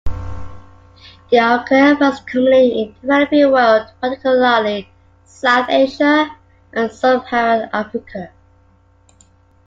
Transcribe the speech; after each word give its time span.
They 1.29 1.37
occur 1.37 1.93
most 1.95 2.25
commonly 2.25 2.69
in 2.71 2.87
the 2.87 2.99
developing 3.03 3.51
world, 3.51 3.89
particularly 4.01 4.89
South 5.25 5.67
Asia 5.69 6.35
and 6.73 6.91
Sub-Saharan 6.91 7.69
Africa. 7.71 8.31